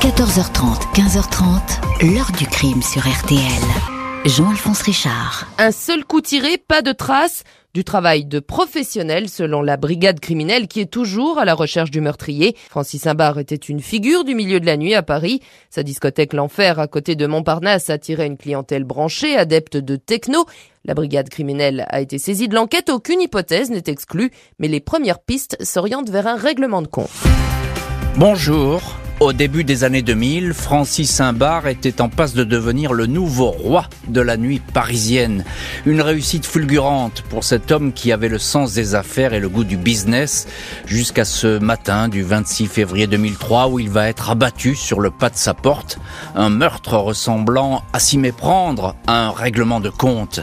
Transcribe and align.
14h30, 0.00 0.94
15h30, 0.94 2.14
l'heure 2.14 2.32
du 2.38 2.46
crime 2.46 2.80
sur 2.80 3.02
RTL. 3.02 3.38
Jean-Alphonse 4.24 4.80
Richard. 4.80 5.46
Un 5.58 5.72
seul 5.72 6.06
coup 6.06 6.22
tiré, 6.22 6.56
pas 6.56 6.80
de 6.80 6.92
traces. 6.92 7.44
Du 7.74 7.84
travail 7.84 8.24
de 8.24 8.40
professionnel 8.40 9.28
selon 9.28 9.60
la 9.60 9.76
brigade 9.76 10.18
criminelle 10.18 10.68
qui 10.68 10.80
est 10.80 10.90
toujours 10.90 11.38
à 11.38 11.44
la 11.44 11.52
recherche 11.52 11.90
du 11.90 12.00
meurtrier. 12.00 12.56
Francis 12.70 13.06
Imbar 13.06 13.38
était 13.38 13.54
une 13.56 13.80
figure 13.80 14.24
du 14.24 14.34
milieu 14.34 14.58
de 14.58 14.64
la 14.64 14.78
nuit 14.78 14.94
à 14.94 15.02
Paris. 15.02 15.42
Sa 15.68 15.82
discothèque 15.82 16.32
L'Enfer 16.32 16.78
à 16.78 16.86
côté 16.86 17.14
de 17.14 17.26
Montparnasse 17.26 17.90
attirait 17.90 18.26
une 18.26 18.38
clientèle 18.38 18.84
branchée, 18.84 19.36
adepte 19.36 19.76
de 19.76 19.96
techno. 19.96 20.46
La 20.86 20.94
brigade 20.94 21.28
criminelle 21.28 21.84
a 21.90 22.00
été 22.00 22.16
saisie 22.16 22.48
de 22.48 22.54
l'enquête, 22.54 22.88
aucune 22.88 23.20
hypothèse 23.20 23.68
n'est 23.68 23.84
exclue, 23.86 24.30
mais 24.58 24.68
les 24.68 24.80
premières 24.80 25.20
pistes 25.20 25.58
s'orientent 25.62 26.08
vers 26.08 26.26
un 26.26 26.36
règlement 26.36 26.80
de 26.80 26.88
compte. 26.88 27.10
Bonjour. 28.16 28.99
Au 29.20 29.34
début 29.34 29.64
des 29.64 29.84
années 29.84 30.00
2000, 30.00 30.54
Francis 30.54 31.10
Saint-Bar 31.10 31.66
était 31.68 32.00
en 32.00 32.08
passe 32.08 32.32
de 32.32 32.42
devenir 32.42 32.94
le 32.94 33.04
nouveau 33.04 33.50
roi 33.50 33.84
de 34.08 34.22
la 34.22 34.38
nuit 34.38 34.60
parisienne. 34.60 35.44
Une 35.84 36.00
réussite 36.00 36.46
fulgurante 36.46 37.20
pour 37.28 37.44
cet 37.44 37.70
homme 37.70 37.92
qui 37.92 38.12
avait 38.12 38.30
le 38.30 38.38
sens 38.38 38.72
des 38.72 38.94
affaires 38.94 39.34
et 39.34 39.40
le 39.40 39.50
goût 39.50 39.64
du 39.64 39.76
business 39.76 40.48
jusqu'à 40.86 41.26
ce 41.26 41.58
matin 41.58 42.08
du 42.08 42.22
26 42.22 42.66
février 42.66 43.06
2003 43.06 43.68
où 43.68 43.78
il 43.78 43.90
va 43.90 44.08
être 44.08 44.30
abattu 44.30 44.74
sur 44.74 45.00
le 45.00 45.10
pas 45.10 45.28
de 45.28 45.36
sa 45.36 45.52
porte. 45.52 45.98
Un 46.34 46.48
meurtre 46.48 46.96
ressemblant 46.96 47.82
à 47.92 47.98
s'y 47.98 48.16
méprendre 48.16 48.96
à 49.06 49.26
un 49.26 49.32
règlement 49.32 49.80
de 49.80 49.90
compte. 49.90 50.40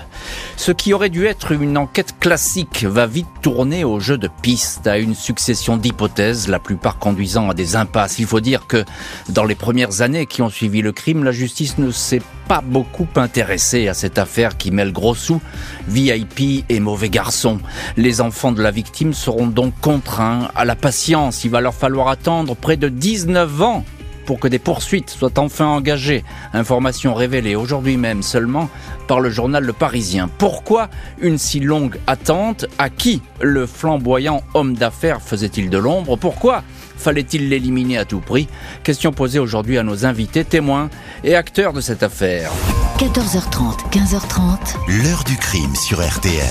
Ce 0.56 0.72
qui 0.72 0.94
aurait 0.94 1.10
dû 1.10 1.26
être 1.26 1.52
une 1.52 1.80
enquête 1.80 2.20
classique 2.20 2.84
va 2.84 3.08
vite 3.08 3.28
tourner 3.42 3.84
au 3.84 4.00
jeu 4.00 4.20
de 4.20 4.30
piste, 4.44 4.86
à 4.86 5.00
une 5.00 5.16
succession 5.16 5.78
d'hypothèses, 5.78 6.48
la 6.48 6.60
plupart 6.60 7.00
conduisant 7.00 7.50
à 7.50 7.56
des 7.56 7.76
impasses. 7.76 8.20
Il 8.20 8.28
faut 8.28 8.40
dire 8.40 8.67
que 8.68 8.84
dans 9.30 9.46
les 9.46 9.56
premières 9.56 10.02
années 10.02 10.26
qui 10.26 10.42
ont 10.42 10.50
suivi 10.50 10.82
le 10.82 10.92
crime, 10.92 11.24
la 11.24 11.32
justice 11.32 11.78
ne 11.78 11.92
s'est 11.92 12.22
pas 12.48 12.62
beaucoup 12.62 13.08
intéressée 13.16 13.88
à 13.88 13.94
cette 13.94 14.18
affaire 14.18 14.58
qui 14.58 14.72
mêle 14.72 14.94
gros 14.94 15.16
sous, 15.16 15.42
VIP 15.88 16.66
et 16.70 16.80
mauvais 16.80 17.10
garçons. 17.10 17.60
Les 17.98 18.22
enfants 18.22 18.52
de 18.52 18.62
la 18.62 18.72
victime 18.72 19.14
seront 19.14 19.48
donc 19.48 19.74
contraints 19.82 20.50
à 20.56 20.66
la 20.66 20.76
patience. 20.76 21.44
Il 21.44 21.52
va 21.52 21.62
leur 21.62 21.74
falloir 21.74 22.08
attendre 22.08 22.56
près 22.56 22.78
de 22.78 22.90
19 22.90 23.62
ans 23.62 23.86
pour 24.28 24.40
que 24.40 24.48
des 24.48 24.60
poursuites 24.60 25.10
soient 25.10 25.40
enfin 25.40 25.66
engagées. 25.66 26.24
Information 26.54 27.16
révélée 27.16 27.56
aujourd'hui 27.56 27.98
même 27.98 28.22
seulement 28.22 28.70
par 29.08 29.22
le 29.22 29.32
journal 29.32 29.64
Le 29.64 29.74
Parisien. 29.74 30.30
Pourquoi 30.38 30.90
une 31.20 31.40
si 31.40 31.60
longue 31.60 31.98
attente? 32.06 32.66
À 32.78 32.90
qui 32.90 33.24
le 33.42 33.66
flamboyant 33.66 34.44
homme 34.54 34.76
d'affaires 34.76 35.22
faisait-il 35.22 35.72
de 35.72 35.78
l'ombre? 35.80 36.18
Pourquoi 36.18 36.64
Fallait-il 36.98 37.50
l'éliminer 37.50 37.98
à 37.98 38.06
tout 38.06 38.20
prix? 38.20 38.48
Question 38.84 39.12
posée 39.12 39.40
aujourd'hui 39.40 39.78
à 39.78 39.84
nos 39.84 40.06
invités, 40.06 40.44
témoins 40.44 40.90
et 41.24 41.36
acteurs 41.36 41.72
de 41.74 41.82
cette 41.82 42.04
affaire. 42.04 42.52
14h30, 42.98 43.92
15h30. 43.92 45.04
L'heure 45.04 45.24
du 45.24 45.38
crime 45.38 45.76
sur 45.76 46.04
RTL. 46.04 46.42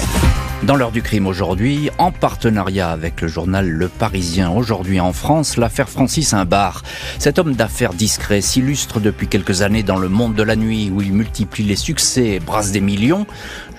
Dans 0.62 0.76
l'heure 0.76 0.92
du 0.92 1.02
crime 1.02 1.26
aujourd'hui, 1.26 1.90
en 1.98 2.12
partenariat 2.12 2.90
avec 2.90 3.20
le 3.20 3.26
journal 3.26 3.68
Le 3.68 3.88
Parisien, 3.88 4.50
aujourd'hui 4.50 5.00
en 5.00 5.12
France, 5.12 5.56
l'affaire 5.56 5.88
Francis 5.88 6.34
Imbar. 6.34 6.84
Cet 7.18 7.40
homme 7.40 7.56
d'affaires 7.56 7.94
discret 7.94 8.40
s'illustre 8.42 9.00
depuis 9.00 9.26
quelques 9.26 9.62
années 9.62 9.82
dans 9.82 9.96
le 9.96 10.08
monde 10.08 10.36
de 10.36 10.44
la 10.44 10.54
nuit 10.54 10.88
où 10.88 11.02
il 11.02 11.12
multiplie 11.12 11.64
les 11.64 11.74
succès 11.74 12.28
et 12.28 12.38
brasse 12.38 12.70
des 12.70 12.80
millions 12.80 13.26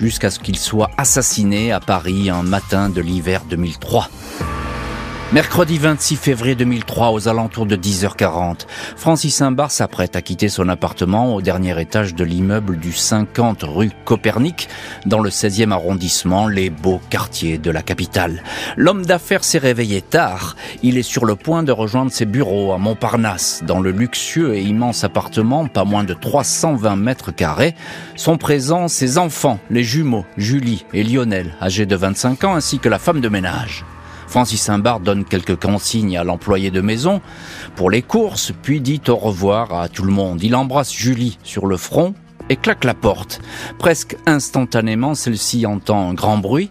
jusqu'à 0.02 0.30
ce 0.30 0.40
qu'il 0.40 0.58
soit 0.58 0.92
assassiné 0.98 1.72
à 1.72 1.80
Paris 1.80 2.30
un 2.30 2.44
matin 2.44 2.90
de 2.90 3.00
l'hiver 3.00 3.44
2003. 3.50 4.10
Mercredi 5.34 5.78
26 5.78 6.16
février 6.16 6.56
2003, 6.56 7.12
aux 7.12 7.28
alentours 7.28 7.66
de 7.66 7.76
10h40, 7.76 8.66
Francis 8.96 9.36
Saint-Bar 9.36 9.72
s'apprête 9.72 10.16
à 10.16 10.22
quitter 10.22 10.48
son 10.48 10.70
appartement 10.70 11.36
au 11.36 11.42
dernier 11.42 11.78
étage 11.82 12.16
de 12.16 12.24
l'immeuble 12.24 12.78
du 12.78 12.94
50 12.94 13.64
rue 13.64 13.92
Copernic, 14.06 14.70
dans 15.06 15.20
le 15.20 15.30
16e 15.30 15.72
arrondissement, 15.72 16.48
les 16.48 16.70
beaux 16.70 17.02
quartiers 17.10 17.58
de 17.58 17.70
la 17.70 17.82
capitale. 17.82 18.42
L'homme 18.78 19.06
d'affaires 19.06 19.44
s'est 19.44 19.58
réveillé 19.58 20.02
tard. 20.02 20.56
Il 20.82 20.98
est 20.98 21.04
sur 21.04 21.26
le 21.26 21.36
point 21.36 21.62
de 21.62 21.74
rejoindre 21.74 22.12
ses 22.12 22.26
bureaux 22.26 22.72
à 22.72 22.78
Montparnasse, 22.78 23.64
dans 23.68 23.82
le 23.82 23.92
luxueux 23.92 24.56
et 24.56 24.62
immense 24.62 25.04
appartement, 25.04 25.68
pas 25.68 25.84
moins 25.84 26.06
de 26.06 26.14
320 26.14 26.96
mètres 26.96 27.32
carrés. 27.34 27.76
Sont 28.16 28.38
présents 28.38 28.88
ses 28.88 29.18
enfants, 29.18 29.60
les 29.70 29.84
jumeaux, 29.84 30.26
Julie 30.38 30.86
et 30.94 31.04
Lionel, 31.04 31.54
âgés 31.62 31.86
de 31.86 31.98
25 31.98 32.46
ans, 32.46 32.56
ainsi 32.56 32.80
que 32.80 32.88
la 32.88 32.98
femme 32.98 33.20
de 33.20 33.28
ménage. 33.28 33.84
Francis 34.38 34.62
Saint-Bar 34.62 35.00
donne 35.00 35.26
quelques 35.26 35.60
consignes 35.60 36.16
à 36.16 36.24
l'employé 36.24 36.70
de 36.70 36.80
maison 36.80 37.22
pour 37.76 37.90
les 37.90 38.04
courses, 38.04 38.54
puis 38.62 38.82
dit 38.82 39.02
au 39.08 39.16
revoir 39.16 39.74
à 39.74 39.90
tout 39.90 40.04
le 40.04 40.12
monde. 40.12 40.44
Il 40.44 40.56
embrasse 40.56 40.94
Julie 40.94 41.40
sur 41.42 41.66
le 41.66 41.76
front 41.76 42.14
et 42.48 42.56
claque 42.56 42.84
la 42.84 42.94
porte. 42.94 43.42
Presque 43.80 44.16
instantanément, 44.28 45.16
celle-ci 45.16 45.66
entend 45.66 46.12
un 46.12 46.14
grand 46.14 46.38
bruit, 46.38 46.70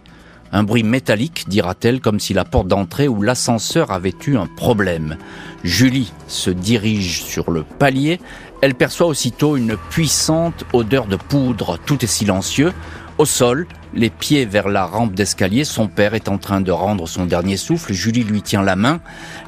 un 0.53 0.63
bruit 0.63 0.83
métallique, 0.83 1.49
dira-t-elle, 1.49 1.99
comme 1.99 2.21
si 2.21 2.33
la 2.33 2.45
porte 2.45 2.69
d'entrée 2.69 3.09
ou 3.09 3.21
l'ascenseur 3.21 3.91
avait 3.91 4.15
eu 4.25 4.37
un 4.37 4.47
problème. 4.47 5.17
Julie 5.65 6.13
se 6.29 6.49
dirige 6.49 7.23
sur 7.23 7.51
le 7.51 7.63
palier. 7.63 8.21
Elle 8.61 8.75
perçoit 8.75 9.07
aussitôt 9.07 9.57
une 9.57 9.75
puissante 9.89 10.63
odeur 10.71 11.05
de 11.05 11.17
poudre. 11.17 11.77
Tout 11.85 12.01
est 12.01 12.07
silencieux. 12.07 12.71
Au 13.17 13.25
sol, 13.25 13.65
les 13.95 14.11
pieds 14.11 14.45
vers 14.45 14.69
la 14.69 14.85
rampe 14.85 15.13
d'escalier, 15.15 15.63
son 15.63 15.87
père 15.87 16.13
est 16.13 16.29
en 16.29 16.37
train 16.37 16.61
de 16.61 16.71
rendre 16.71 17.07
son 17.07 17.25
dernier 17.25 17.57
souffle, 17.57 17.91
Julie 17.91 18.23
lui 18.23 18.43
tient 18.43 18.61
la 18.61 18.75
main, 18.75 18.99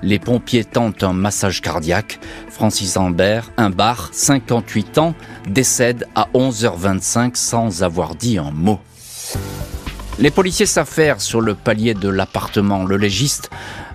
les 0.01 0.17
pompiers 0.17 0.65
tentent 0.65 1.03
un 1.03 1.13
massage 1.13 1.61
cardiaque, 1.61 2.19
Francis 2.49 2.97
Ambert, 2.97 3.51
un 3.57 3.69
bar, 3.69 4.09
58 4.11 4.97
ans, 4.97 5.13
décède 5.47 6.07
à 6.15 6.29
11h25 6.33 7.35
sans 7.35 7.83
avoir 7.83 8.15
dit 8.15 8.39
un 8.39 8.49
mot. 8.49 8.79
Les 10.21 10.31
policiers 10.31 10.65
s'affairent 10.65 11.21
sur 11.21 11.39
le 11.39 11.55
palier 11.55 11.93
de 11.93 12.09
l'appartement. 12.09 12.83
Le 12.83 12.97
légiste 12.97 13.49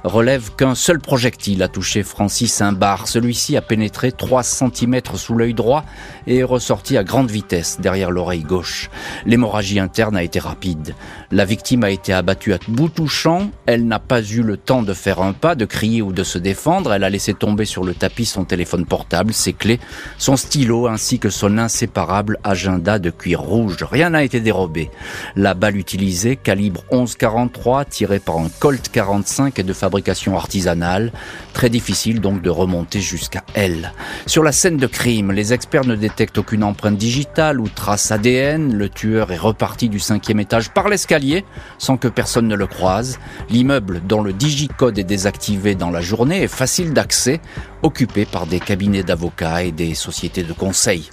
relève 0.05 0.55
qu'un 0.55 0.75
seul 0.75 0.99
projectile 0.99 1.63
a 1.63 1.69
touché 1.69 2.03
Francis 2.03 2.63
bar. 2.73 3.09
Celui-ci 3.09 3.59
a 3.59 3.63
pénétré 3.63 4.11
3 4.11 4.43
cm 4.43 5.01
sous 5.17 5.35
l'œil 5.35 5.53
droit 5.53 5.85
et 6.27 6.39
est 6.39 6.45
ressorti 6.45 6.97
à 6.97 7.05
grande 7.05 7.31
vitesse 7.31 7.79
derrière 7.81 8.11
l'oreille 8.11 8.43
gauche. 8.43 8.91
L'hémorragie 9.27 9.81
interne 9.81 10.17
a 10.17 10.23
été 10.23 10.39
rapide. 10.39 10.95
La 11.31 11.45
victime 11.45 11.85
a 11.85 11.91
été 11.91 12.13
abattue 12.13 12.55
à 12.55 12.59
bout 12.69 12.89
touchant. 12.89 13.51
Elle 13.67 13.87
n'a 13.87 13.99
pas 13.99 14.23
eu 14.23 14.43
le 14.43 14.57
temps 14.57 14.83
de 14.83 14.95
faire 14.95 15.21
un 15.21 15.33
pas, 15.33 15.55
de 15.55 15.65
crier 15.65 16.01
ou 16.01 16.13
de 16.13 16.23
se 16.23 16.39
défendre. 16.39 16.93
Elle 16.93 17.05
a 17.05 17.11
laissé 17.11 17.35
tomber 17.35 17.65
sur 17.67 17.85
le 17.85 17.95
tapis 17.95 18.27
son 18.27 18.45
téléphone 18.45 18.87
portable, 18.87 19.35
ses 19.35 19.53
clés, 19.53 19.81
son 20.17 20.37
stylo 20.37 20.87
ainsi 20.87 21.19
que 21.19 21.31
son 21.31 21.59
inséparable 21.59 22.39
agenda 22.45 22.99
de 22.99 23.11
cuir 23.11 23.41
rouge. 23.41 23.83
Rien 23.83 24.11
n'a 24.11 24.23
été 24.23 24.41
dérobé. 24.41 24.91
La 25.37 25.55
balle 25.55 25.77
utilisée, 25.77 26.14
calibre 26.43 26.85
11-43, 26.93 27.89
tirée 27.89 28.19
par 28.19 28.39
un 28.39 28.49
Colt 28.61 28.89
45 28.89 29.59
et 29.59 29.63
de 29.63 29.73
fabrication 29.73 30.37
artisanale. 30.37 31.13
Très 31.53 31.71
difficile 31.71 32.21
donc 32.21 32.41
de 32.43 32.51
remonter 32.51 33.01
jusqu'à 33.01 33.43
elle. 33.55 33.93
Sur 34.27 34.43
la 34.43 34.53
scène 34.53 34.77
de 34.77 34.87
crime, 34.87 35.33
les 35.33 35.53
experts 35.53 35.85
ne 35.85 35.97
détectent 35.97 36.39
aucune 36.39 36.65
empreinte 36.65 36.97
digitale 36.97 37.61
ou 37.61 37.69
trace 37.69 38.11
ADN. 38.11 38.75
Le 38.75 38.89
tueur 38.89 39.33
est 39.33 39.37
reparti 39.37 39.89
du 39.89 39.99
cinquième 39.99 40.41
étage 40.41 40.71
par 40.71 40.89
l'escalier 40.89 41.45
sans 41.79 41.97
que 41.97 42.09
personne 42.09 42.49
ne 42.49 42.57
le 42.57 42.67
croise. 42.67 43.19
L'immeuble 43.51 44.01
dont 44.07 44.23
le 44.23 44.33
digicode 44.33 44.99
est 44.99 45.05
désactivé 45.05 45.75
dans 45.75 45.91
la 45.91 46.01
journée 46.01 46.43
est 46.43 46.49
facile 46.49 46.93
d'accès, 46.93 47.41
occupé 47.83 48.25
par 48.25 48.47
des 48.47 48.61
cabinets 48.61 49.03
d'avocats 49.03 49.65
et 49.65 49.73
des 49.73 49.95
sociétés 49.95 50.43
de 50.45 50.53
conseil. 50.53 51.11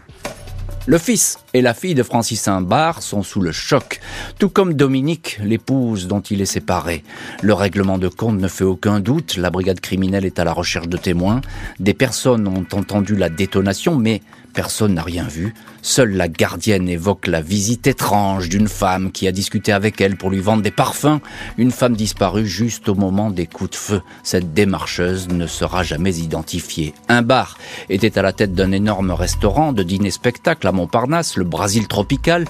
Le 0.87 0.97
fils 0.97 1.37
et 1.53 1.61
la 1.61 1.73
fille 1.73 1.95
de 1.95 2.03
Francis 2.03 2.41
Saint-Bar 2.41 3.01
sont 3.01 3.23
sous 3.23 3.41
le 3.41 3.51
choc, 3.51 3.99
tout 4.39 4.49
comme 4.49 4.73
Dominique, 4.73 5.39
l'épouse 5.43 6.07
dont 6.07 6.21
il 6.21 6.41
est 6.41 6.45
séparé. 6.45 7.03
Le 7.41 7.53
règlement 7.53 7.97
de 7.97 8.07
compte 8.07 8.39
ne 8.39 8.47
fait 8.47 8.63
aucun 8.63 8.99
doute, 8.99 9.37
la 9.37 9.49
brigade 9.49 9.79
criminelle 9.79 10.25
est 10.25 10.39
à 10.39 10.43
la 10.43 10.53
recherche 10.53 10.87
de 10.87 10.97
témoins. 10.97 11.41
Des 11.79 11.93
personnes 11.93 12.47
ont 12.47 12.65
entendu 12.71 13.15
la 13.15 13.29
détonation, 13.29 13.95
mais 13.95 14.21
personne 14.53 14.93
n'a 14.93 15.03
rien 15.03 15.23
vu. 15.23 15.53
Seule 15.81 16.11
la 16.11 16.27
gardienne 16.27 16.87
évoque 16.87 17.27
la 17.27 17.41
visite 17.41 17.87
étrange 17.87 18.49
d'une 18.49 18.67
femme 18.67 19.11
qui 19.11 19.27
a 19.27 19.31
discuté 19.31 19.71
avec 19.71 19.99
elle 19.99 20.15
pour 20.15 20.29
lui 20.29 20.39
vendre 20.39 20.61
des 20.61 20.71
parfums. 20.71 21.19
Une 21.57 21.71
femme 21.71 21.95
disparue 21.95 22.45
juste 22.45 22.87
au 22.87 22.95
moment 22.95 23.31
des 23.31 23.47
coups 23.47 23.71
de 23.71 23.75
feu. 23.75 24.01
Cette 24.23 24.53
démarcheuse 24.53 25.29
ne 25.29 25.47
sera 25.47 25.83
jamais 25.83 26.15
identifiée. 26.17 26.93
Un 27.09 27.23
bar 27.23 27.57
était 27.89 28.19
à 28.19 28.21
la 28.21 28.33
tête 28.33 28.53
d'un 28.53 28.71
énorme 28.71 29.11
restaurant 29.11 29.73
de 29.73 29.83
dîner-spectacle 29.83 30.67
à 30.67 30.71
Montparnasse, 30.71 31.35
le 31.41 31.49
Brésil 31.49 31.87
tropical, 31.87 32.45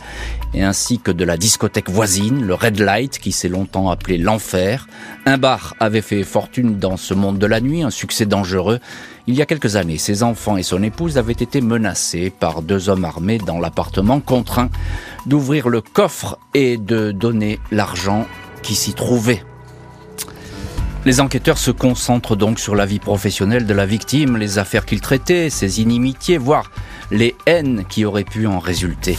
et 0.54 0.64
ainsi 0.64 1.00
que 1.00 1.12
de 1.12 1.24
la 1.24 1.38
discothèque 1.38 1.90
voisine, 1.90 2.46
le 2.46 2.54
Red 2.54 2.78
Light, 2.80 3.20
qui 3.20 3.32
s'est 3.32 3.48
longtemps 3.48 3.90
appelé 3.90 4.18
l'Enfer. 4.18 4.88
Un 5.26 5.38
bar 5.38 5.76
avait 5.80 6.02
fait 6.02 6.24
fortune 6.24 6.78
dans 6.78 6.98
ce 6.98 7.14
monde 7.14 7.40
de 7.40 7.46
la 7.46 7.62
nuit, 7.62 7.84
un 7.84 7.90
succès 7.90 8.26
dangereux. 8.26 8.80
Il 9.28 9.36
y 9.36 9.42
a 9.42 9.46
quelques 9.46 9.78
années, 9.78 9.98
ses 9.98 10.24
enfants 10.24 10.58
et 10.58 10.64
son 10.64 10.84
épouse 10.84 11.18
avaient 11.18 11.32
été 11.32 11.62
menacés 11.62 12.34
par 12.38 12.62
deux 12.62 12.90
hommes 12.90 13.06
armés 13.06 13.38
dans 13.38 13.60
l'appartement, 13.60 14.20
contraint 14.20 14.70
d'ouvrir 15.26 15.70
le 15.70 15.80
coffre 15.80 16.38
et 16.54 16.76
de 16.76 17.12
donner 17.14 17.60
l'argent 17.72 18.28
qui 18.62 18.76
s'y 18.76 18.94
trouvait. 18.94 19.42
Les 21.06 21.22
enquêteurs 21.22 21.58
se 21.58 21.72
concentrent 21.72 22.36
donc 22.36 22.60
sur 22.60 22.76
la 22.76 22.86
vie 22.86 23.00
professionnelle 23.00 23.66
de 23.66 23.74
la 23.74 23.86
victime, 23.86 24.36
les 24.36 24.60
affaires 24.60 24.86
qu'il 24.86 25.00
traitait, 25.00 25.50
ses 25.50 25.80
inimitiés, 25.82 26.38
voire 26.38 26.70
qui 27.90 28.06
auraient 28.06 28.24
pu 28.24 28.48
en 28.48 28.60
résulter. 28.60 29.18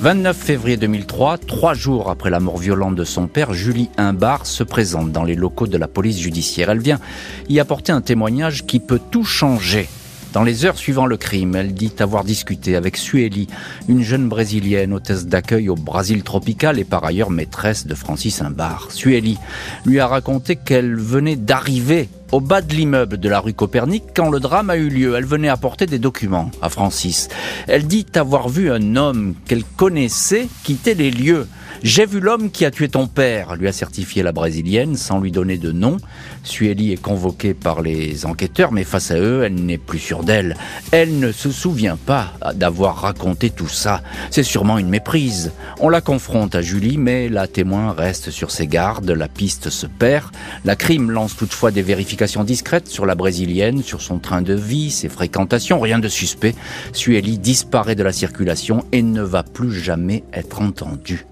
29 0.00 0.36
février 0.36 0.76
2003, 0.78 1.38
trois 1.38 1.74
jours 1.74 2.10
après 2.10 2.30
la 2.30 2.40
mort 2.40 2.56
violente 2.56 2.94
de 2.94 3.04
son 3.04 3.26
père, 3.26 3.52
Julie 3.52 3.90
Imbar 3.98 4.46
se 4.46 4.64
présente 4.64 5.12
dans 5.12 5.24
les 5.24 5.34
locaux 5.34 5.66
de 5.66 5.76
la 5.76 5.88
police 5.88 6.18
judiciaire. 6.18 6.70
Elle 6.70 6.80
vient 6.80 7.00
y 7.48 7.60
apporter 7.60 7.92
un 7.92 8.00
témoignage 8.00 8.64
qui 8.64 8.80
peut 8.80 9.00
tout 9.10 9.24
changer. 9.24 9.88
Dans 10.32 10.42
les 10.42 10.64
heures 10.64 10.78
suivant 10.78 11.06
le 11.06 11.16
crime, 11.16 11.54
elle 11.54 11.74
dit 11.74 11.92
avoir 11.98 12.24
discuté 12.24 12.76
avec 12.76 12.96
Sueli, 12.96 13.46
une 13.88 14.02
jeune 14.02 14.28
brésilienne 14.28 14.92
hôtesse 14.92 15.26
d'accueil 15.26 15.68
au 15.68 15.74
Brésil 15.74 16.22
tropical 16.22 16.78
et 16.78 16.84
par 16.84 17.04
ailleurs 17.04 17.30
maîtresse 17.30 17.86
de 17.86 17.94
Francis 17.94 18.40
Imbar. 18.40 18.88
Sueli 18.90 19.38
lui 19.84 20.00
a 20.00 20.06
raconté 20.06 20.56
qu'elle 20.56 20.96
venait 20.96 21.36
d'arriver 21.36 22.08
au 22.32 22.40
bas 22.40 22.60
de 22.60 22.74
l'immeuble 22.74 23.18
de 23.18 23.28
la 23.28 23.40
rue 23.40 23.54
Copernic 23.54 24.04
quand 24.14 24.30
le 24.30 24.40
drame 24.40 24.70
a 24.70 24.76
eu 24.76 24.88
lieu. 24.88 25.14
Elle 25.16 25.26
venait 25.26 25.48
apporter 25.48 25.86
des 25.86 25.98
documents 25.98 26.50
à 26.62 26.68
Francis. 26.68 27.28
Elle 27.66 27.86
dit 27.86 28.06
avoir 28.14 28.48
vu 28.48 28.70
un 28.70 28.96
homme 28.96 29.34
qu'elle 29.46 29.64
connaissait 29.64 30.48
quitter 30.64 30.94
les 30.94 31.10
lieux. 31.10 31.46
J'ai 31.82 32.06
vu 32.06 32.20
l'homme 32.20 32.50
qui 32.50 32.64
a 32.64 32.70
tué 32.70 32.88
ton 32.88 33.06
père, 33.06 33.56
lui 33.56 33.68
a 33.68 33.72
certifié 33.72 34.22
la 34.22 34.32
brésilienne 34.32 34.96
sans 34.96 35.20
lui 35.20 35.30
donner 35.30 35.58
de 35.58 35.70
nom. 35.70 35.98
Sueli 36.42 36.92
est 36.92 37.02
convoquée 37.02 37.52
par 37.52 37.82
les 37.82 38.24
enquêteurs, 38.24 38.72
mais 38.72 38.84
face 38.84 39.10
à 39.10 39.18
eux, 39.18 39.42
elle 39.44 39.54
n'est 39.54 39.76
plus 39.76 39.98
sûre 39.98 40.24
d'elle. 40.24 40.56
Elle 40.92 41.18
ne 41.18 41.30
se 41.30 41.50
souvient 41.50 41.96
pas 41.96 42.32
d'avoir 42.54 42.96
raconté 43.02 43.50
tout 43.50 43.68
ça. 43.68 44.02
C'est 44.30 44.44
sûrement 44.44 44.78
une 44.78 44.88
méprise. 44.88 45.52
On 45.78 45.90
la 45.90 46.00
confronte 46.00 46.54
à 46.54 46.62
Julie, 46.62 46.96
mais 46.96 47.28
la 47.28 47.46
témoin 47.46 47.92
reste 47.92 48.30
sur 48.30 48.50
ses 48.50 48.66
gardes, 48.66 49.10
la 49.10 49.28
piste 49.28 49.68
se 49.68 49.86
perd. 49.86 50.30
La 50.64 50.76
crime 50.76 51.10
lance 51.10 51.36
toutefois 51.36 51.70
des 51.70 51.82
vérifications 51.82 52.23
discrètes 52.44 52.88
sur 52.88 53.06
la 53.06 53.14
brésilienne, 53.14 53.82
sur 53.82 54.00
son 54.00 54.18
train 54.18 54.42
de 54.42 54.54
vie, 54.54 54.90
ses 54.90 55.08
fréquentations, 55.08 55.80
rien 55.80 55.98
de 55.98 56.08
suspect. 56.08 56.54
Sueli 56.92 57.38
disparaît 57.38 57.94
de 57.94 58.02
la 58.02 58.12
circulation 58.12 58.84
et 58.92 59.02
ne 59.02 59.22
va 59.22 59.42
plus 59.42 59.72
jamais 59.72 60.24
être 60.32 60.60
entendue. 60.60 61.26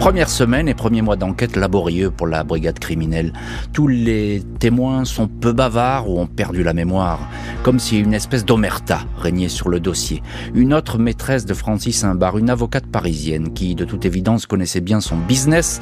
Première 0.00 0.30
semaine 0.30 0.68
et 0.68 0.74
premier 0.74 1.02
mois 1.02 1.16
d'enquête 1.16 1.56
laborieux 1.56 2.10
pour 2.10 2.28
la 2.28 2.44
brigade 2.44 2.78
criminelle. 2.78 3.32
Tous 3.72 3.88
les 3.88 4.42
témoins 4.60 5.04
sont 5.04 5.26
peu 5.26 5.52
bavards 5.52 6.08
ou 6.08 6.20
ont 6.20 6.26
perdu 6.26 6.62
la 6.62 6.72
mémoire, 6.72 7.18
comme 7.64 7.80
si 7.80 7.98
une 7.98 8.14
espèce 8.14 8.44
d'omerta 8.44 9.00
régnait 9.18 9.48
sur 9.48 9.68
le 9.68 9.80
dossier. 9.80 10.22
Une 10.54 10.72
autre 10.72 10.98
maîtresse 10.98 11.46
de 11.46 11.52
Francis 11.52 12.04
Imbar, 12.04 12.38
une 12.38 12.48
avocate 12.48 12.86
parisienne 12.86 13.52
qui, 13.52 13.74
de 13.74 13.84
toute 13.84 14.06
évidence, 14.06 14.46
connaissait 14.46 14.80
bien 14.80 15.00
son 15.00 15.16
business, 15.16 15.80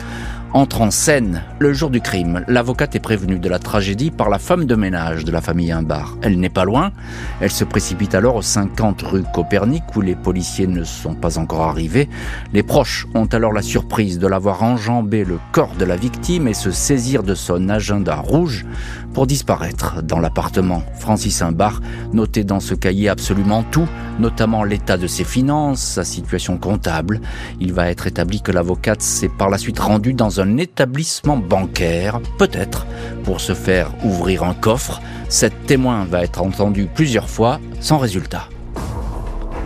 entre 0.52 0.80
en 0.80 0.90
scène. 0.90 1.42
Le 1.58 1.74
jour 1.74 1.90
du 1.90 2.00
crime, 2.00 2.42
l'avocate 2.48 2.96
est 2.96 3.00
prévenue 3.00 3.38
de 3.38 3.48
la 3.48 3.58
tragédie 3.58 4.10
par 4.10 4.30
la 4.30 4.38
femme 4.38 4.64
de 4.64 4.74
ménage 4.74 5.24
de 5.24 5.30
la 5.30 5.42
famille 5.42 5.70
Imbar. 5.70 6.16
Elle 6.22 6.40
n'est 6.40 6.48
pas 6.48 6.64
loin. 6.64 6.92
Elle 7.40 7.50
se 7.50 7.64
précipite 7.64 8.14
alors 8.14 8.36
aux 8.36 8.42
50 8.42 9.02
rue 9.02 9.24
Copernic 9.34 9.82
où 9.94 10.00
les 10.00 10.14
policiers 10.14 10.66
ne 10.66 10.84
sont 10.84 11.14
pas 11.14 11.38
encore 11.38 11.62
arrivés. 11.62 12.08
Les 12.54 12.62
proches 12.62 13.06
ont 13.14 13.26
alors 13.26 13.52
la 13.52 13.60
surprise 13.60 14.06
de 14.14 14.26
l'avoir 14.26 14.62
enjambé 14.62 15.25
le 15.25 15.38
corps 15.53 15.75
de 15.79 15.85
la 15.85 15.97
victime 15.97 16.47
et 16.49 16.55
se 16.55 16.70
saisir 16.70 17.23
de 17.23 17.35
son 17.35 17.69
agenda 17.69 18.14
rouge 18.14 18.64
pour 19.12 19.26
disparaître 19.26 20.03
dans 20.03 20.20
l'appartement. 20.20 20.82
Francis 20.99 21.43
Imbar 21.43 21.81
notait 22.12 22.44
dans 22.44 22.61
ce 22.61 22.75
cahier 22.75 23.08
absolument 23.08 23.64
tout, 23.64 23.88
notamment 24.19 24.62
l'état 24.62 24.97
de 24.97 25.06
ses 25.06 25.25
finances, 25.25 25.81
sa 25.81 26.05
situation 26.05 26.56
comptable. 26.58 27.20
Il 27.61 27.73
va 27.73 27.91
être 27.91 28.06
établi 28.06 28.41
que 28.41 28.53
l'avocate 28.53 29.03
s'est 29.03 29.29
par 29.29 29.50
la 29.50 29.58
suite 29.58 29.81
rendue 29.81 30.14
dans 30.14 30.41
un 30.41 30.56
établissement 30.56 31.37
bancaire, 31.37 32.20
peut-être 32.38 32.87
pour 33.25 33.41
se 33.41 33.55
faire 33.55 33.91
ouvrir 34.05 34.44
un 34.44 34.55
coffre. 34.55 35.00
Cette 35.29 35.67
témoin 35.67 36.05
va 36.05 36.23
être 36.23 36.41
entendue 36.41 36.88
plusieurs 36.94 37.29
fois 37.29 37.58
sans 37.81 37.99
résultat. 37.99 38.49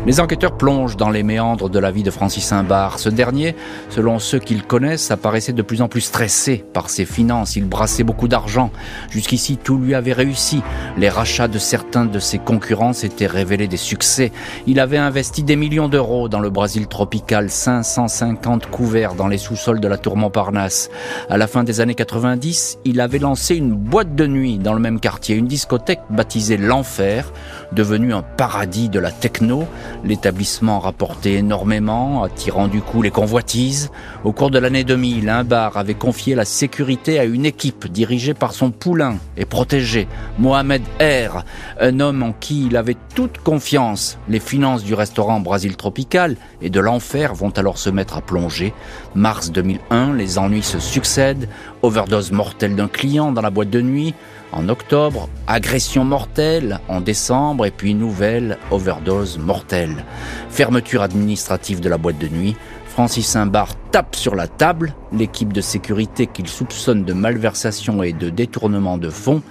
Les 0.07 0.19
enquêteurs 0.19 0.57
plongent 0.57 0.97
dans 0.97 1.11
les 1.11 1.23
méandres 1.23 1.69
de 1.69 1.79
la 1.79 1.91
vie 1.91 2.03
de 2.03 2.11
Francis 2.11 2.53
Imbar. 2.53 2.99
Ce 2.99 3.11
dernier, 3.11 3.55
selon 3.91 4.19
ceux 4.19 4.39
qu'il 4.39 4.63
connaissent, 4.63 5.11
apparaissait 5.11 5.53
de 5.53 5.61
plus 5.61 5.83
en 5.83 5.89
plus 5.89 6.01
stressé 6.01 6.65
par 6.73 6.89
ses 6.89 7.05
finances. 7.05 7.55
Il 7.57 7.67
brassait 7.67 8.03
beaucoup 8.03 8.27
d'argent. 8.27 8.71
Jusqu'ici, 9.11 9.59
tout 9.59 9.77
lui 9.77 9.95
avait 9.95 10.15
réussi. 10.15 10.63
Les 10.97 11.11
rachats 11.11 11.49
de 11.49 11.59
certains 11.59 12.07
de 12.07 12.19
ses 12.19 12.39
concurrents 12.39 12.95
s'étaient 12.95 13.27
révélés 13.27 13.69
des 13.69 13.77
succès. 13.77 14.33
Il 14.67 14.81
avait 14.81 14.97
investi 14.97 15.43
des 15.43 15.55
millions 15.55 15.91
d'euros 15.91 16.31
dans 16.31 16.41
le 16.41 16.49
Brésil 16.49 16.87
tropical, 16.87 17.51
550 17.51 18.71
couverts 18.71 19.15
dans 19.15 19.29
les 19.29 19.39
sous-sols 19.39 19.81
de 19.81 19.89
la 19.89 19.99
tour 19.99 20.17
Montparnasse. 20.17 20.89
À 21.29 21.37
la 21.37 21.47
fin 21.47 21.63
des 21.63 21.83
années 21.83 21.95
90, 21.95 22.79
il 22.87 23.03
avait 23.03 23.19
lancé 23.19 23.55
une 23.55 23.75
boîte 23.75 24.15
de 24.15 24.27
nuit 24.27 24.57
dans 24.57 24.73
le 24.73 24.81
même 24.81 24.99
quartier, 24.99 25.37
une 25.37 25.47
discothèque 25.47 26.01
baptisée 26.09 26.57
L'Enfer, 26.57 27.31
devenue 27.73 28.15
un 28.15 28.23
paradis 28.23 28.89
de 28.89 28.99
la 28.99 29.11
techno 29.11 29.67
L'établissement 30.05 30.81
rapportait 30.81 31.35
énormément, 31.35 32.23
attirant 32.23 32.69
du 32.69 32.81
coup 32.81 33.03
les 33.03 33.11
convoitises. 33.11 33.91
Au 34.25 34.33
cours 34.33 34.51
de 34.51 34.59
l'année 34.59 34.85
2000, 34.85 35.29
un 35.29 35.45
bar 35.45 35.77
avait 35.77 35.95
confié 35.95 36.35
la 36.35 36.45
sécurité 36.45 37.19
à 37.19 37.25
une 37.25 37.47
équipe 37.47 37.87
dirigée 37.87 38.35
par 38.35 38.53
son 38.53 38.71
poulain 38.71 39.17
et 39.37 39.45
protégé, 39.45 40.09
Mohamed 40.39 40.83
R, 41.01 41.45
un 41.81 42.01
homme 42.01 42.23
en 42.23 42.33
qui 42.33 42.67
il 42.67 42.77
avait 42.77 42.97
toute 43.15 43.39
confiance. 43.39 44.19
Les 44.29 44.41
finances 44.41 44.85
du 44.85 44.95
restaurant 44.95 45.41
Brasil 45.41 45.77
Tropical 45.77 46.37
et 46.63 46.71
de 46.71 46.81
l'enfer 46.81 47.35
vont 47.35 47.51
alors 47.51 47.79
se 47.79 47.91
mettre 47.91 48.17
à 48.17 48.21
plonger. 48.21 48.73
Mars 49.15 49.51
2001, 49.51 50.15
les 50.15 50.39
ennuis 50.39 50.63
se 50.63 50.79
succèdent, 50.79 51.49
overdose 51.83 52.33
mortelle 52.33 52.77
d'un 52.77 52.89
client 52.89 53.33
dans 53.33 53.43
la 53.43 53.51
boîte 53.51 53.71
de 53.71 53.81
nuit, 53.81 54.15
en 54.53 54.69
octobre, 54.69 55.29
agression 55.47 56.05
mortelle 56.05 56.81
en 56.89 57.01
décembre 57.01 57.67
et 57.67 57.71
puis 57.71 57.95
nouvelle 57.95 58.59
overdose 58.71 59.39
mortelle. 59.39 60.05
Fermeture 60.51 61.03
administrative 61.03 61.81
de 61.81 61.89
la 61.89 61.99
boîte 61.99 62.19
de 62.19 62.29
nuit. 62.29 62.57
Francis 62.87 63.27
Saint-Bar 63.27 63.69
tape 63.93 64.17
sur 64.17 64.35
la 64.35 64.49
table. 64.49 64.95
L'équipe 65.13 65.53
de 65.53 65.61
sécurité 65.61 66.27
qu'il 66.27 66.49
soupçonne 66.49 67.05
de 67.05 67.13
malversation 67.13 68.03
et 68.03 68.13
de 68.13 68.31
détournement 68.31 68.99
de 68.99 69.11
fonds 69.11 69.43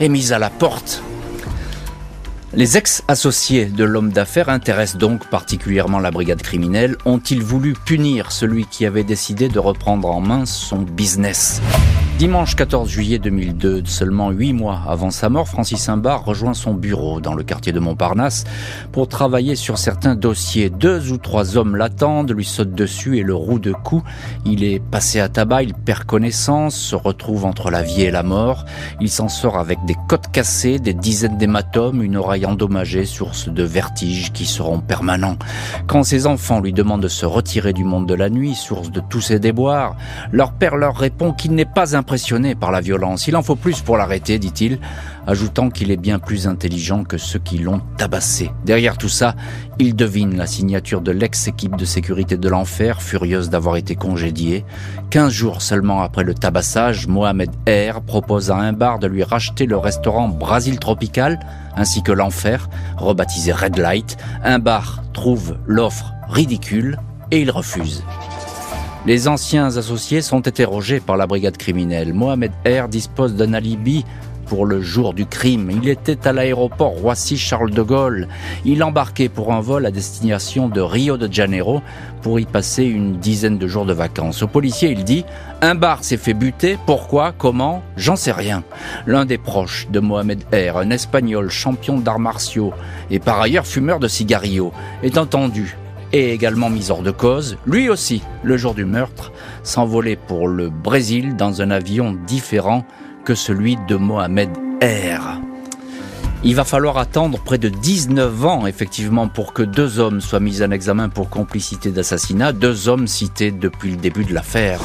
est 0.00 0.08
mise 0.08 0.32
à 0.32 0.38
la 0.38 0.50
porte. 0.50 1.02
Les 2.52 2.76
ex-associés 2.76 3.66
de 3.66 3.82
l'homme 3.82 4.12
d'affaires 4.12 4.48
intéressent 4.48 4.98
donc 4.98 5.28
particulièrement 5.28 5.98
la 5.98 6.12
brigade 6.12 6.40
criminelle. 6.40 6.96
Ont-ils 7.04 7.42
voulu 7.42 7.72
punir 7.72 8.30
celui 8.30 8.66
qui 8.66 8.86
avait 8.86 9.02
décidé 9.02 9.48
de 9.48 9.58
reprendre 9.58 10.08
en 10.08 10.20
main 10.20 10.46
son 10.46 10.82
business? 10.82 11.60
Dimanche 12.16 12.54
14 12.54 12.88
juillet 12.88 13.18
2002, 13.18 13.82
seulement 13.86 14.30
huit 14.30 14.52
mois 14.52 14.82
avant 14.86 15.10
sa 15.10 15.28
mort, 15.28 15.48
Francis 15.48 15.88
Imbar 15.88 16.24
rejoint 16.24 16.54
son 16.54 16.72
bureau 16.72 17.20
dans 17.20 17.34
le 17.34 17.42
quartier 17.42 17.72
de 17.72 17.80
Montparnasse 17.80 18.44
pour 18.92 19.08
travailler 19.08 19.56
sur 19.56 19.78
certains 19.78 20.14
dossiers. 20.14 20.70
Deux 20.70 21.10
ou 21.10 21.18
trois 21.18 21.56
hommes 21.56 21.74
l'attendent, 21.74 22.30
lui 22.30 22.44
sautent 22.44 22.72
dessus 22.72 23.18
et 23.18 23.24
le 23.24 23.34
roue 23.34 23.58
de 23.58 23.72
coups. 23.72 24.04
Il 24.46 24.62
est 24.62 24.78
passé 24.78 25.18
à 25.18 25.28
tabac, 25.28 25.64
il 25.64 25.74
perd 25.74 26.04
connaissance, 26.04 26.76
se 26.76 26.94
retrouve 26.94 27.44
entre 27.46 27.72
la 27.72 27.82
vie 27.82 28.02
et 28.02 28.12
la 28.12 28.22
mort. 28.22 28.64
Il 29.00 29.10
s'en 29.10 29.28
sort 29.28 29.58
avec 29.58 29.84
des 29.84 29.96
côtes 30.08 30.30
cassées, 30.30 30.78
des 30.78 30.94
dizaines 30.94 31.36
d'hématomes, 31.36 32.00
une 32.00 32.16
oreille 32.16 32.46
endommagée, 32.46 33.06
source 33.06 33.48
de 33.48 33.64
vertiges 33.64 34.32
qui 34.32 34.46
seront 34.46 34.78
permanents. 34.78 35.36
Quand 35.88 36.04
ses 36.04 36.28
enfants 36.28 36.60
lui 36.60 36.72
demandent 36.72 37.02
de 37.02 37.08
se 37.08 37.26
retirer 37.26 37.72
du 37.72 37.82
monde 37.82 38.06
de 38.06 38.14
la 38.14 38.30
nuit, 38.30 38.54
source 38.54 38.92
de 38.92 39.00
tous 39.00 39.20
ses 39.20 39.40
déboires, 39.40 39.96
leur 40.30 40.52
père 40.52 40.76
leur 40.76 40.96
répond 40.96 41.32
qu'il 41.32 41.56
n'est 41.56 41.64
pas 41.64 41.96
un 41.96 42.03
impressionné 42.04 42.54
par 42.54 42.70
la 42.70 42.82
violence. 42.82 43.28
Il 43.28 43.36
en 43.36 43.42
faut 43.42 43.56
plus 43.56 43.80
pour 43.80 43.96
l'arrêter, 43.96 44.38
dit-il, 44.38 44.78
ajoutant 45.26 45.70
qu'il 45.70 45.90
est 45.90 45.96
bien 45.96 46.18
plus 46.18 46.46
intelligent 46.46 47.02
que 47.02 47.16
ceux 47.16 47.38
qui 47.38 47.56
l'ont 47.56 47.80
tabassé. 47.96 48.50
Derrière 48.66 48.98
tout 48.98 49.08
ça, 49.08 49.34
il 49.78 49.96
devine 49.96 50.36
la 50.36 50.46
signature 50.46 51.00
de 51.00 51.12
l'ex-équipe 51.12 51.76
de 51.76 51.86
sécurité 51.86 52.36
de 52.36 52.48
l'enfer, 52.50 53.00
furieuse 53.00 53.48
d'avoir 53.48 53.76
été 53.76 53.96
congédiée. 53.96 54.66
Quinze 55.08 55.32
jours 55.32 55.62
seulement 55.62 56.02
après 56.02 56.24
le 56.24 56.34
tabassage, 56.34 57.06
Mohamed 57.06 57.50
R 57.66 58.02
propose 58.02 58.50
à 58.50 58.56
un 58.56 58.74
bar 58.74 58.98
de 58.98 59.06
lui 59.06 59.24
racheter 59.24 59.64
le 59.64 59.78
restaurant 59.78 60.28
Brasil 60.28 60.78
Tropical, 60.78 61.40
ainsi 61.74 62.02
que 62.02 62.12
l'enfer, 62.12 62.68
rebaptisé 62.98 63.52
Red 63.52 63.78
Light. 63.78 64.18
Un 64.44 64.58
bar 64.58 65.02
trouve 65.14 65.56
l'offre 65.66 66.12
ridicule 66.28 66.98
et 67.30 67.40
il 67.40 67.50
refuse. 67.50 68.04
Les 69.06 69.28
anciens 69.28 69.76
associés 69.76 70.22
sont 70.22 70.48
interrogés 70.48 70.98
par 70.98 71.18
la 71.18 71.26
brigade 71.26 71.58
criminelle. 71.58 72.14
Mohamed 72.14 72.52
R 72.66 72.88
dispose 72.88 73.34
d'un 73.34 73.52
alibi 73.52 74.02
pour 74.46 74.64
le 74.64 74.80
jour 74.80 75.12
du 75.12 75.26
crime. 75.26 75.70
Il 75.70 75.90
était 75.90 76.26
à 76.26 76.32
l'aéroport 76.32 76.92
Roissy-Charles 76.92 77.72
de 77.72 77.82
Gaulle. 77.82 78.28
Il 78.64 78.82
embarquait 78.82 79.28
pour 79.28 79.52
un 79.52 79.60
vol 79.60 79.84
à 79.84 79.90
destination 79.90 80.70
de 80.70 80.80
Rio 80.80 81.18
de 81.18 81.30
Janeiro 81.30 81.82
pour 82.22 82.40
y 82.40 82.46
passer 82.46 82.84
une 82.84 83.18
dizaine 83.18 83.58
de 83.58 83.66
jours 83.66 83.84
de 83.84 83.92
vacances. 83.92 84.42
Au 84.42 84.48
policier, 84.48 84.90
il 84.92 85.04
dit 85.04 85.26
Un 85.60 85.74
bar 85.74 86.02
s'est 86.02 86.16
fait 86.16 86.32
buter. 86.32 86.78
Pourquoi? 86.86 87.34
Comment? 87.36 87.82
J'en 87.98 88.16
sais 88.16 88.32
rien. 88.32 88.64
L'un 89.06 89.26
des 89.26 89.38
proches 89.38 89.86
de 89.90 90.00
Mohamed 90.00 90.44
R, 90.50 90.78
un 90.78 90.88
espagnol 90.88 91.50
champion 91.50 91.98
d'arts 91.98 92.20
martiaux 92.20 92.72
et 93.10 93.18
par 93.18 93.38
ailleurs 93.38 93.66
fumeur 93.66 94.00
de 94.00 94.08
cigarillos, 94.08 94.72
est 95.02 95.18
entendu 95.18 95.76
et 96.14 96.32
également 96.32 96.70
mis 96.70 96.92
hors 96.92 97.02
de 97.02 97.10
cause, 97.10 97.58
lui 97.66 97.88
aussi, 97.88 98.22
le 98.44 98.56
jour 98.56 98.74
du 98.74 98.84
meurtre, 98.84 99.32
s'envolait 99.64 100.14
pour 100.14 100.46
le 100.46 100.70
Brésil 100.70 101.34
dans 101.34 101.60
un 101.60 101.72
avion 101.72 102.16
différent 102.24 102.86
que 103.24 103.34
celui 103.34 103.76
de 103.88 103.96
Mohamed 103.96 104.48
R. 104.80 105.40
Il 106.44 106.54
va 106.54 106.62
falloir 106.62 106.98
attendre 106.98 107.40
près 107.40 107.58
de 107.58 107.68
19 107.68 108.46
ans, 108.46 108.66
effectivement, 108.68 109.26
pour 109.26 109.52
que 109.52 109.64
deux 109.64 109.98
hommes 109.98 110.20
soient 110.20 110.38
mis 110.38 110.62
en 110.62 110.70
examen 110.70 111.08
pour 111.08 111.30
complicité 111.30 111.90
d'assassinat, 111.90 112.52
deux 112.52 112.88
hommes 112.88 113.08
cités 113.08 113.50
depuis 113.50 113.90
le 113.90 113.96
début 113.96 114.24
de 114.24 114.34
l'affaire. 114.34 114.80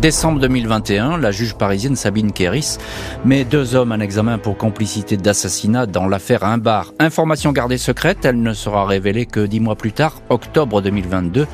Décembre 0.00 0.40
2021, 0.40 1.18
la 1.18 1.30
juge 1.32 1.54
parisienne 1.54 1.96
Sabine 1.96 2.32
Kéris 2.32 2.78
met 3.26 3.44
deux 3.44 3.74
hommes 3.74 3.92
en 3.92 4.00
examen 4.00 4.38
pour 4.38 4.56
complicité 4.56 5.18
d'assassinat 5.18 5.84
dans 5.84 6.08
l'affaire 6.08 6.44
Imbar. 6.44 6.92
Information 6.98 7.52
gardée 7.52 7.76
secrète, 7.76 8.24
elle 8.24 8.40
ne 8.40 8.54
sera 8.54 8.86
révélée 8.86 9.26
que 9.26 9.44
dix 9.44 9.60
mois 9.60 9.76
plus 9.76 9.92
tard, 9.92 10.22
octobre 10.30 10.80
2022, 10.80 11.46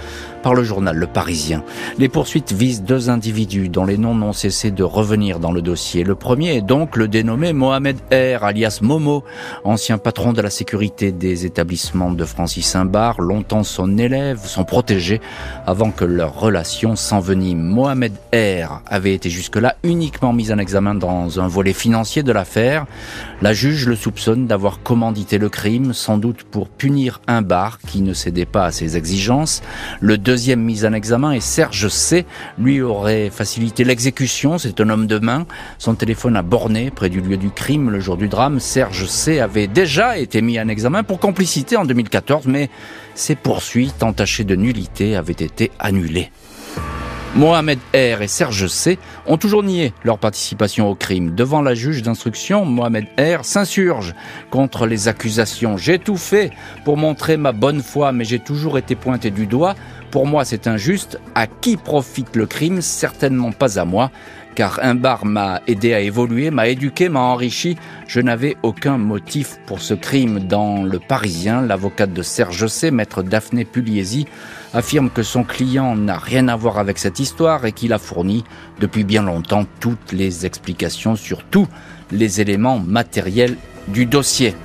par 0.42 0.54
le 0.54 0.62
journal 0.62 0.96
Le 0.96 1.06
Parisien. 1.06 1.62
Les 1.98 2.08
poursuites 2.08 2.52
visent 2.52 2.82
deux 2.82 3.10
individus 3.10 3.68
dont 3.68 3.84
les 3.84 3.98
noms 3.98 4.14
n'ont 4.14 4.32
cessé 4.32 4.70
de 4.70 4.82
revenir 4.82 5.38
dans 5.40 5.52
le 5.52 5.62
dossier. 5.62 6.04
Le 6.04 6.14
premier 6.14 6.56
est 6.56 6.62
donc 6.62 6.96
le 6.96 7.08
dénommé 7.08 7.52
Mohamed 7.52 7.96
R, 8.12 8.44
alias 8.44 8.78
Momo, 8.82 9.24
ancien 9.64 9.98
patron 9.98 10.32
de 10.32 10.42
la 10.42 10.50
sécurité 10.50 11.12
des 11.12 11.46
établissements 11.46 12.10
de 12.10 12.24
Francis 12.24 12.74
Imbar, 12.76 13.20
longtemps 13.20 13.64
son 13.64 13.98
élève, 13.98 14.40
son 14.44 14.64
protégé, 14.64 15.20
avant 15.66 15.90
que 15.90 16.04
leur 16.04 16.38
relation 16.38 16.96
s'envenime. 16.96 17.60
Mohamed 17.60 18.12
R 18.32 18.82
avait 18.86 19.14
été 19.14 19.30
jusque-là 19.30 19.76
uniquement 19.82 20.32
mis 20.32 20.52
en 20.52 20.58
examen 20.58 20.94
dans 20.94 21.40
un 21.40 21.48
volet 21.48 21.72
financier 21.72 22.22
de 22.22 22.32
l'affaire. 22.32 22.86
La 23.42 23.52
juge 23.52 23.86
le 23.86 23.96
soupçonne 23.96 24.46
d'avoir 24.46 24.82
commandité 24.82 25.38
le 25.38 25.48
crime, 25.48 25.92
sans 25.92 26.18
doute 26.18 26.42
pour 26.42 26.68
punir 26.68 27.20
un 27.26 27.42
bar 27.42 27.78
qui 27.78 28.02
ne 28.02 28.12
cédait 28.12 28.46
pas 28.46 28.66
à 28.66 28.72
ses 28.72 28.96
exigences. 28.96 29.62
Le 30.00 30.18
deuxième 30.28 30.60
mis 30.60 30.84
en 30.84 30.92
examen 30.92 31.32
est 31.32 31.40
Serge 31.40 31.88
C. 31.88 32.26
Lui 32.58 32.82
aurait 32.82 33.30
facilité 33.30 33.82
l'exécution, 33.82 34.58
c'est 34.58 34.78
un 34.78 34.90
homme 34.90 35.06
de 35.06 35.18
main. 35.18 35.46
Son 35.78 35.94
téléphone 35.94 36.36
a 36.36 36.42
borné 36.42 36.90
près 36.90 37.08
du 37.08 37.22
lieu 37.22 37.38
du 37.38 37.48
crime 37.48 37.88
le 37.88 37.98
jour 37.98 38.18
du 38.18 38.28
drame. 38.28 38.60
Serge 38.60 39.06
C. 39.06 39.40
avait 39.40 39.68
déjà 39.68 40.18
été 40.18 40.42
mis 40.42 40.60
en 40.60 40.68
examen 40.68 41.02
pour 41.02 41.18
complicité 41.18 41.78
en 41.78 41.86
2014, 41.86 42.46
mais 42.46 42.68
ses 43.14 43.36
poursuites 43.36 44.02
entachées 44.02 44.44
de 44.44 44.54
nullité 44.54 45.16
avaient 45.16 45.32
été 45.32 45.70
annulées. 45.78 46.30
Mohamed 47.38 47.78
R 47.94 48.20
et 48.22 48.26
Serge 48.26 48.66
C 48.66 48.98
ont 49.24 49.36
toujours 49.36 49.62
nié 49.62 49.94
leur 50.02 50.18
participation 50.18 50.90
au 50.90 50.96
crime. 50.96 51.36
Devant 51.36 51.62
la 51.62 51.72
juge 51.72 52.02
d'instruction, 52.02 52.64
Mohamed 52.64 53.06
R 53.16 53.44
s'insurge 53.44 54.16
contre 54.50 54.86
les 54.86 55.06
accusations. 55.06 55.76
J'ai 55.76 56.00
tout 56.00 56.16
fait 56.16 56.50
pour 56.84 56.96
montrer 56.96 57.36
ma 57.36 57.52
bonne 57.52 57.80
foi, 57.80 58.10
mais 58.10 58.24
j'ai 58.24 58.40
toujours 58.40 58.76
été 58.76 58.96
pointé 58.96 59.30
du 59.30 59.46
doigt. 59.46 59.76
Pour 60.10 60.26
moi, 60.26 60.44
c'est 60.44 60.66
injuste. 60.66 61.20
À 61.36 61.46
qui 61.46 61.76
profite 61.76 62.34
le 62.34 62.46
crime? 62.46 62.82
Certainement 62.82 63.52
pas 63.52 63.78
à 63.78 63.84
moi 63.84 64.10
car 64.58 64.80
un 64.82 64.96
bar 64.96 65.24
m'a 65.24 65.60
aidé 65.68 65.94
à 65.94 66.00
évoluer, 66.00 66.50
m'a 66.50 66.66
éduqué, 66.66 67.08
m'a 67.08 67.20
enrichi. 67.20 67.76
Je 68.08 68.18
n'avais 68.18 68.56
aucun 68.64 68.98
motif 68.98 69.60
pour 69.66 69.80
ce 69.80 69.94
crime. 69.94 70.40
Dans 70.40 70.82
Le 70.82 70.98
Parisien, 70.98 71.62
l'avocate 71.62 72.12
de 72.12 72.22
Serge 72.22 72.66
C, 72.66 72.90
maître 72.90 73.22
Daphné 73.22 73.64
Pugliesi, 73.64 74.26
affirme 74.74 75.10
que 75.10 75.22
son 75.22 75.44
client 75.44 75.94
n'a 75.94 76.18
rien 76.18 76.48
à 76.48 76.56
voir 76.56 76.80
avec 76.80 76.98
cette 76.98 77.20
histoire 77.20 77.66
et 77.66 77.70
qu'il 77.70 77.92
a 77.92 78.00
fourni 78.00 78.42
depuis 78.80 79.04
bien 79.04 79.22
longtemps 79.22 79.64
toutes 79.78 80.10
les 80.10 80.44
explications 80.44 81.14
sur 81.14 81.44
tous 81.44 81.68
les 82.10 82.40
éléments 82.40 82.80
matériels 82.80 83.56
du 83.86 84.06
dossier. 84.06 84.56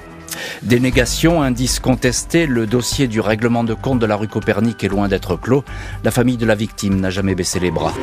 Dénégation, 0.64 1.44
indice 1.44 1.80
contesté, 1.80 2.48
le 2.48 2.66
dossier 2.66 3.08
du 3.08 3.20
règlement 3.20 3.64
de 3.64 3.76
compte 3.76 4.00
de 4.00 4.08
la 4.08 4.16
rue 4.16 4.28
Copernic 4.28 4.84
est 4.84 4.90
loin 4.90 5.08
d'être 5.08 5.36
clos. 5.36 5.64
La 6.04 6.10
famille 6.10 6.38
de 6.38 6.48
la 6.48 6.56
victime 6.56 7.00
n'a 7.00 7.12
jamais 7.12 7.36
baissé 7.36 7.60
les 7.60 7.70
bras. 7.70 7.94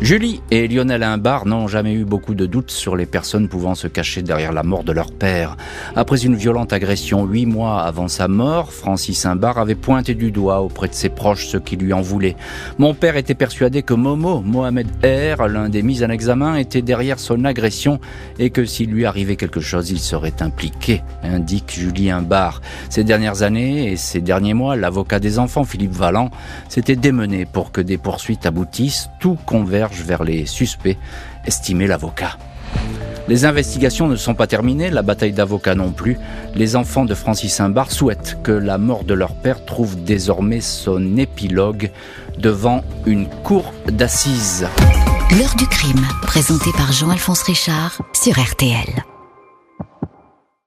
Julie 0.00 0.42
et 0.50 0.68
Lionel 0.68 1.02
Imbar 1.02 1.46
n'ont 1.46 1.68
jamais 1.68 1.94
eu 1.94 2.04
beaucoup 2.04 2.34
de 2.34 2.46
doutes 2.46 2.72
sur 2.72 2.94
les 2.96 3.06
personnes 3.06 3.48
pouvant 3.48 3.74
se 3.74 3.86
cacher 3.86 4.22
derrière 4.22 4.52
la 4.52 4.62
mort 4.62 4.84
de 4.84 4.92
leur 4.92 5.12
père. 5.12 5.56
Après 5.96 6.24
une 6.24 6.34
violente 6.34 6.72
agression 6.72 7.24
huit 7.24 7.46
mois 7.46 7.80
avant 7.82 8.08
sa 8.08 8.28
mort, 8.28 8.72
Francis 8.72 9.24
Imbar 9.24 9.56
avait 9.56 9.76
pointé 9.76 10.14
du 10.14 10.30
doigt 10.30 10.60
auprès 10.60 10.88
de 10.88 10.94
ses 10.94 11.08
proches 11.08 11.46
ceux 11.46 11.60
qui 11.60 11.76
lui 11.76 11.92
en 11.92 12.02
voulaient. 12.02 12.36
Mon 12.76 12.92
père 12.92 13.16
était 13.16 13.34
persuadé 13.34 13.82
que 13.82 13.94
Momo, 13.94 14.40
Mohamed 14.40 14.88
R, 15.04 15.46
l'un 15.48 15.68
des 15.68 15.82
mis 15.82 16.04
en 16.04 16.10
examen, 16.10 16.56
était 16.56 16.82
derrière 16.82 17.20
son 17.20 17.44
agression 17.44 17.98
et 18.38 18.50
que 18.50 18.66
s'il 18.66 18.90
lui 18.90 19.06
arrivait 19.06 19.36
quelque 19.36 19.60
chose, 19.60 19.90
il 19.90 20.00
serait 20.00 20.34
impliqué, 20.40 21.02
indique 21.22 21.72
Julie 21.72 22.10
Imbar. 22.10 22.60
Ces 22.90 23.04
dernières 23.04 23.42
années 23.42 23.92
et 23.92 23.96
ces 23.96 24.20
derniers 24.20 24.54
mois, 24.54 24.76
l'avocat 24.76 25.20
des 25.20 25.38
enfants, 25.38 25.64
Philippe 25.64 25.92
Valland, 25.92 26.30
s'était 26.68 26.96
démené 26.96 27.46
pour 27.46 27.72
que 27.72 27.80
des 27.80 27.96
poursuites 27.96 28.44
aboutissent, 28.44 29.08
tout 29.20 29.38
converge 29.46 29.83
vers 29.92 30.24
les 30.24 30.46
suspects, 30.46 30.98
estimait 31.46 31.86
l'avocat. 31.86 32.38
Les 33.26 33.46
investigations 33.46 34.06
ne 34.06 34.16
sont 34.16 34.34
pas 34.34 34.46
terminées, 34.46 34.90
la 34.90 35.02
bataille 35.02 35.32
d'avocats 35.32 35.74
non 35.74 35.92
plus. 35.92 36.18
Les 36.54 36.76
enfants 36.76 37.06
de 37.06 37.14
Francis 37.14 37.58
Imbar 37.58 37.90
souhaitent 37.90 38.38
que 38.42 38.52
la 38.52 38.76
mort 38.76 39.04
de 39.04 39.14
leur 39.14 39.34
père 39.34 39.64
trouve 39.64 40.02
désormais 40.04 40.60
son 40.60 41.16
épilogue 41.16 41.90
devant 42.38 42.84
une 43.06 43.26
cour 43.26 43.72
d'assises. 43.86 44.66
L'heure 45.38 45.54
du 45.56 45.66
crime, 45.66 46.06
présenté 46.22 46.70
par 46.76 46.92
Jean-Alphonse 46.92 47.42
Richard 47.42 48.02
sur 48.12 48.38
RTL. 48.38 49.13